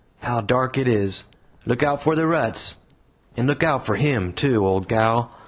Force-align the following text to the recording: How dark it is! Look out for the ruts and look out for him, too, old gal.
How 0.21 0.41
dark 0.41 0.79
it 0.79 0.87
is! 0.87 1.25
Look 1.67 1.83
out 1.83 2.01
for 2.01 2.15
the 2.15 2.25
ruts 2.25 2.77
and 3.37 3.47
look 3.47 3.61
out 3.61 3.85
for 3.85 3.97
him, 3.97 4.33
too, 4.33 4.65
old 4.65 4.87
gal. 4.87 5.31